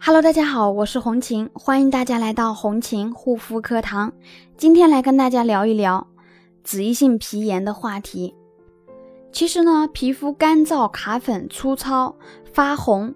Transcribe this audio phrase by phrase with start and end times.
[0.00, 4.12] Hello，大家好，我是红琴，欢迎大家来到红琴护肤课堂。
[4.56, 6.06] 今天来跟大家聊一聊
[6.62, 8.34] 脂溢性皮炎的话题。
[9.32, 12.14] 其实呢，皮肤干燥、卡粉、粗糙、
[12.52, 13.12] 发红、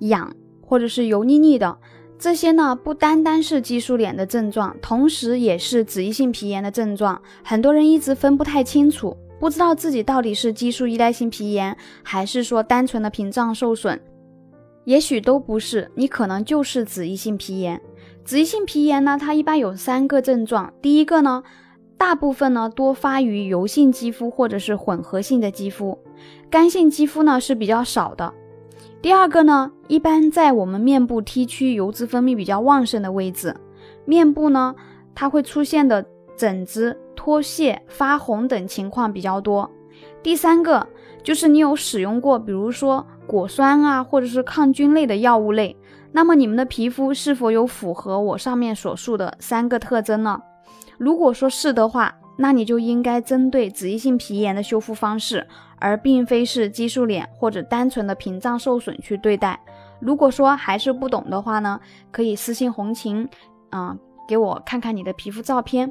[0.00, 1.78] 痒，或者是油腻腻的，
[2.18, 7.22] 这些呢不单单是激素脸的症状，同时也是脂溢性皮炎的症状。
[7.44, 13.98] 很多人一直分不太清楚，不知道自己到底是激素依赖性皮炎，还是说单纯的屏障受损。
[14.84, 17.80] 也许都不是，你可能就是脂溢性皮炎。
[18.24, 20.72] 脂溢性皮炎呢，它一般有三个症状。
[20.80, 21.42] 第一个呢，
[21.96, 25.98] 大部分呢多发于油性肌肤或者是混合性的肌肤，
[26.50, 28.32] 干性肌肤呢是比较少的。
[29.02, 33.54] 第二个呢，一般在我们面部 T 区油脂分泌比较旺盛的位置，
[34.06, 34.74] 面部呢
[35.14, 36.04] 它会出现的
[36.36, 39.70] 疹子、脱屑、发红等情况比较多。
[40.22, 40.86] 第三个
[41.22, 43.06] 就是你有使用过，比如说。
[43.26, 45.74] 果酸啊，或者是抗菌类的药物类，
[46.12, 50.38] 那么你们的皮肤是否有符合我上面所述的三个特征呢？
[50.98, 55.46] 如果说是的话，那你就应该针对脂溢性皮炎的修复方式，
[55.78, 59.58] 而并非是激素脸或者单纯的屏障受损去对待。
[60.00, 61.80] 如果说还是不懂的话呢，
[62.12, 63.26] 可以私信红琴，
[63.70, 65.90] 嗯，给我看看你的皮肤照片。